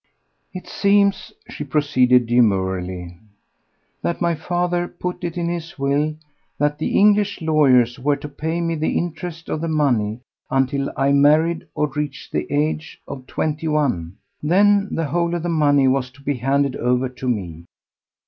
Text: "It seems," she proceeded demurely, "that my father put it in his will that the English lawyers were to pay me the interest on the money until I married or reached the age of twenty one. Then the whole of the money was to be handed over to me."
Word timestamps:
"It 0.51 0.65
seems," 0.67 1.31
she 1.47 1.63
proceeded 1.63 2.25
demurely, 2.25 3.19
"that 4.01 4.19
my 4.19 4.33
father 4.33 4.87
put 4.87 5.23
it 5.23 5.37
in 5.37 5.47
his 5.47 5.77
will 5.77 6.15
that 6.57 6.79
the 6.79 6.97
English 6.97 7.39
lawyers 7.39 7.99
were 7.99 8.15
to 8.15 8.27
pay 8.27 8.61
me 8.61 8.73
the 8.73 8.97
interest 8.97 9.47
on 9.47 9.61
the 9.61 9.67
money 9.67 10.21
until 10.49 10.91
I 10.97 11.11
married 11.11 11.67
or 11.75 11.87
reached 11.87 12.31
the 12.31 12.51
age 12.51 12.99
of 13.07 13.27
twenty 13.27 13.67
one. 13.67 14.15
Then 14.41 14.87
the 14.89 15.05
whole 15.05 15.35
of 15.35 15.43
the 15.43 15.49
money 15.49 15.87
was 15.87 16.09
to 16.13 16.23
be 16.23 16.37
handed 16.37 16.75
over 16.77 17.07
to 17.07 17.29
me." 17.29 17.65